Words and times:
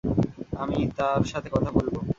আমি 0.53 0.77
তার 0.97 1.21
সাথে 1.23 1.49
কথা 1.49 1.69
বলব। 1.71 1.93